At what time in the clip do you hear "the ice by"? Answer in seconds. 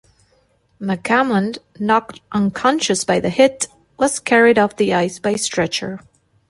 4.77-5.35